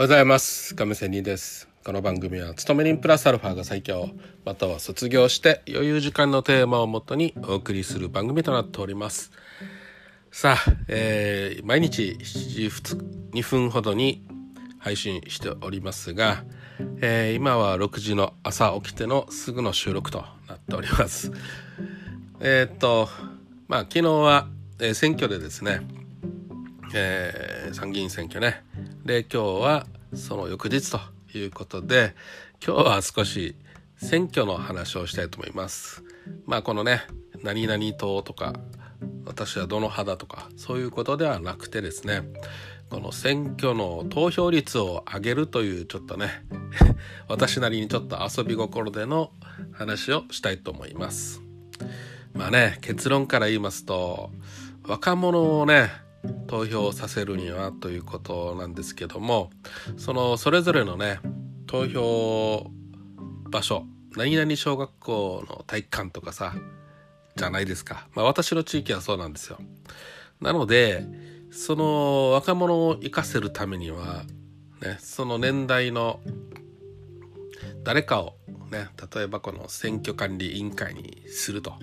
[0.00, 0.74] おはようございます。
[0.74, 4.08] 亀仙人ですこの番組は勤め人プラスアルファが最強。
[4.46, 9.30] または卒業して余裕時間のテーマをもとにお送りする番組となっております。
[10.30, 14.26] さあ、えー、毎日7時2分ほどに
[14.78, 16.44] 配信しておりますが、
[17.02, 21.30] えー、今は6時の朝起きてのすぐの収録となっております。
[22.40, 23.10] えー、っと
[23.68, 24.48] まあ昨日は、
[24.78, 25.82] え、選挙でですね
[26.92, 28.64] えー、参議院選挙ね。
[29.04, 31.00] で今日はその翌日と
[31.38, 32.14] いうことで
[32.64, 33.54] 今日は少し
[33.96, 36.02] 選挙の話をしたいと思います。
[36.46, 37.02] まあこのね
[37.42, 38.54] 何々党とか
[39.24, 42.22] 私はどの派だとかそういうことではなくてですね
[42.90, 46.44] この選挙の投票率を上げるというちょっとね
[47.28, 49.32] 私なりにちょっと遊び心での
[49.72, 51.40] 話をしたいと思います。
[52.34, 54.30] まあね結論から言いますと
[54.84, 55.90] 若者をね
[56.46, 59.50] 投票させるにはということなんですけども
[59.96, 61.20] そのそれぞれのね
[61.66, 62.70] 投票
[63.48, 63.84] 場所
[64.16, 66.54] 何々小学校の体育館とかさ
[67.36, 68.08] じゃないですか。
[68.14, 69.58] まあ私の地域はそうなんですよ。
[70.40, 71.06] なので
[71.50, 74.24] その若者を生かせるためには
[74.82, 76.20] ねその年代の
[77.84, 78.34] 誰かを
[78.70, 81.74] ね例えばこの選挙管理委員会にすると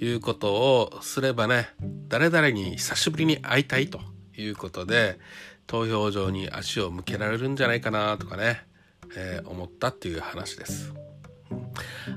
[0.00, 1.68] いうことをすればね
[2.10, 4.00] 誰々に久しぶりに会いたいと
[4.36, 5.20] いうことで
[5.68, 8.66] 投票所に足を向けられるんじゃないかなとかね、
[9.16, 10.92] えー、思ったっていう話です。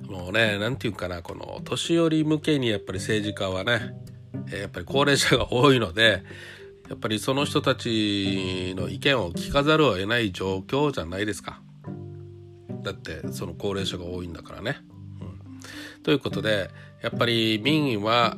[0.10, 3.96] もうね何て言うかなこの年寄り向けにやっぱり政治家はね
[4.52, 6.24] やっぱり高齢者が多いので
[6.90, 11.62] やっぱりその人たちの意見を聞かざるを得ない状況じゃないですか。
[12.82, 14.78] だってその高齢者が多いんだからね。
[15.22, 16.72] うん、ということで
[17.04, 18.38] やっぱり民意は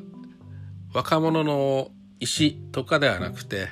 [0.95, 3.67] 若者の意思とかではなくて、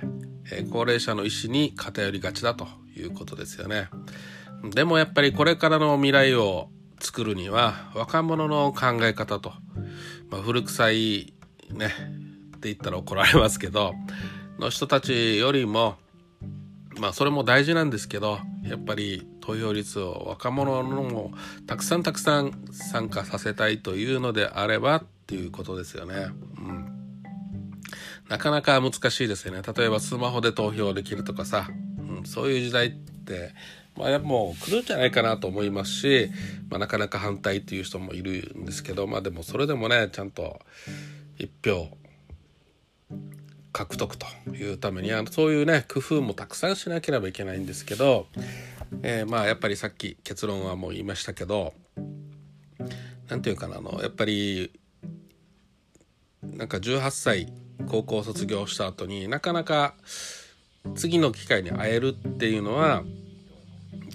[0.51, 3.87] え高齢者の意思に偏りがちだということですよね。
[4.71, 9.53] でもやっぱりこれからの未来を作るには若者の考え方と、
[10.29, 11.33] まあ、古臭い
[11.71, 11.87] ね
[12.57, 13.93] って言ったら怒られますけど
[14.59, 15.95] の人たちよりも
[16.97, 21.31] まあそれも大事なんですけどやっぱり投票率を若者のも
[21.67, 26.27] たくさんたくさん参加させたいというのであればっていうことですよね。
[28.29, 29.61] なかなか難しいですよね。
[29.75, 31.67] 例えばスマホで投票できるとかさ、
[31.99, 33.53] うん、そういう時代って、
[33.97, 36.29] まあ、もう来るんじゃないかなと思いますし、
[36.69, 40.59] まあ、なかなか反対っていう人もいるんですけど、まあでもそれでもね、ちゃんと
[41.37, 41.89] 一票
[43.73, 48.27] 獲得というためにはそういうね工夫もたくさんしなければいけないんですけど、
[49.01, 51.73] えー、まあやっぱりさっき結論はもう言いましたけど
[53.27, 54.71] 何て言うかなあのやっぱり
[56.43, 57.51] なんか18歳
[57.87, 59.93] 高校卒業した後になかなか
[60.95, 63.03] 次の機会に会えるっていうのは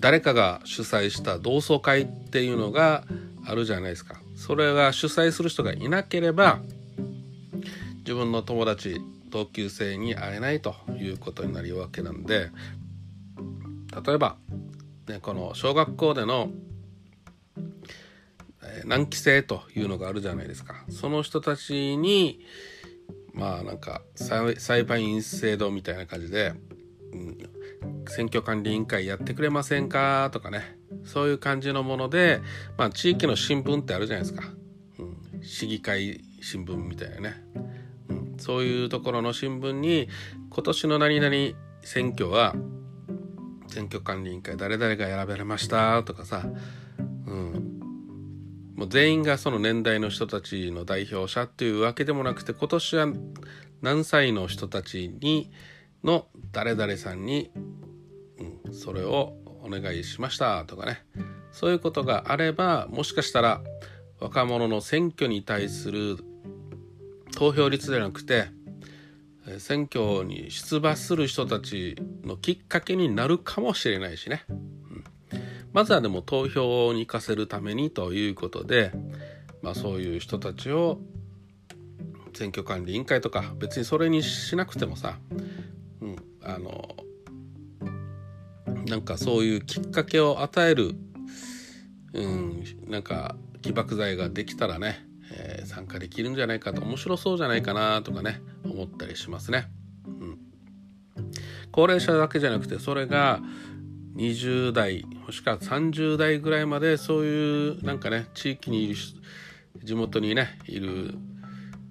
[0.00, 3.04] 誰かが主催した同窓会っていうのが
[3.46, 4.20] あるじゃないですか。
[4.36, 6.60] それが主催する人がいなければ
[7.98, 12.50] 自分の友達同級生に会えないということになるわけなんで
[14.06, 14.36] 例えば、
[15.08, 16.50] ね、この小学校での
[18.84, 22.40] 何期生というのがあるじゃないですかその人たちに
[23.38, 26.54] まあなんか裁判員制度みたいな感じで、
[27.12, 27.38] うん、
[28.08, 32.40] 選挙管理委員会やってくれませんかとかねそういう感じのもので、
[32.76, 34.48] まあ、地域の新聞ってあるじゃないですか、
[34.98, 37.42] うん、市議会新聞みたいなね。
[37.54, 37.68] うん
[38.38, 40.08] そういうところの新聞に
[40.50, 41.34] 今年の何々
[41.82, 42.54] 選挙は
[43.68, 46.46] 選挙管理委員会誰々が選ばれましたとかさ、
[48.78, 53.08] もう全員がその年代の人たちの代表者っていうわけでもなくて今年は
[53.82, 55.50] 何歳の人たちに
[56.04, 57.50] の誰々さんに、
[58.66, 59.34] うん、それを
[59.64, 61.04] お願いしましたとかね。
[61.50, 63.62] そういうことがあればもしかしたら
[64.20, 66.16] 若者の選挙に対する
[67.32, 68.46] 投票率ではなくて
[69.58, 74.44] 選挙に出馬する人たちのきっかけになるかもしれないしね、
[75.78, 78.90] まずはでも投票に行かせるためにということで、
[79.62, 80.98] まあ、そういう人たちを
[82.34, 85.20] 選挙管理委員会とか別にそれにしなくてもさ、
[86.00, 86.96] うん、あの
[88.88, 90.96] なんかそういうきっかけを与える、
[92.12, 99.70] うん、なんか起爆剤ができたらねえー、参加できるんじゃないかと面白そうじゃないかなとかね思ったりしますね。
[100.06, 100.38] うん、
[101.70, 103.40] 高齢者だけじゃなくてそれが
[104.18, 108.96] 20代もしくは30代ぐらいまでそういうなんかね地域にいる
[109.84, 111.14] 地元にねいる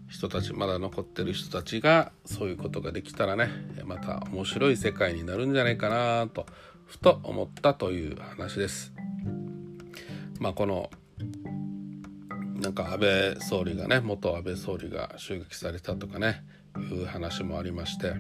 [0.10, 3.50] 人たちまだ残ってる人たちがそういうことができたらね
[3.86, 6.46] また面白い世界になるんじゃないかなと
[6.86, 8.94] ふと思ったという話です。
[10.40, 10.90] まあこの
[12.56, 16.44] なんか安倍総理がね元安倍総理が襲撃されたとかね
[16.78, 18.14] いう話もありまして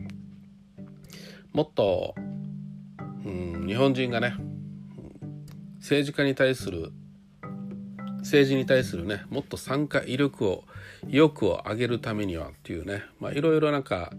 [1.54, 2.13] もっと、
[3.28, 4.36] うん、日本人がね
[5.80, 6.92] 政治家に対する
[8.20, 10.64] 政治に対するねもっと参加意力を
[11.08, 13.04] 意欲を上げるためにはっていうね
[13.34, 14.12] いろいろなんか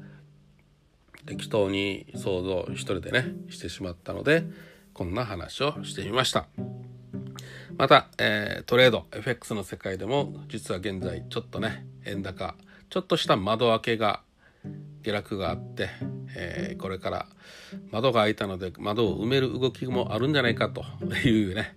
[1.26, 4.44] 適当に想像一人でねしてしまったので
[4.92, 6.46] こんな話をしてみました。
[7.76, 12.56] また、えー、トレード FX の世界でも実は現在ちょっとね円高
[12.90, 14.22] ちょっとした窓開けが
[15.02, 15.88] 下落があって、
[16.40, 17.26] えー、これから
[17.90, 20.84] 窓が開いたので窓を埋める動きもあるんじゃないかと
[21.26, 21.76] いうね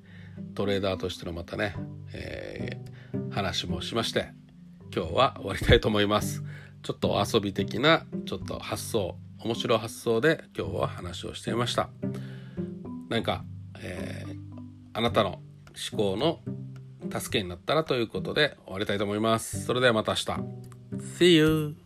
[0.54, 1.76] トレーダーとしてのまたね、
[2.14, 4.30] えー、話もしまして
[4.96, 6.44] 今日は終わりたいと思います。
[6.84, 11.90] ちょっと遊び的なちょっと発想面白い発想で今日は話をしていました。
[13.10, 13.44] 何か、
[13.80, 14.36] えー、
[14.94, 15.42] あなたの
[15.92, 16.40] 思考の
[17.20, 19.66] 助けになったらということで終わりたいと思います。
[19.66, 20.26] それではまた明日。
[21.20, 21.81] See you!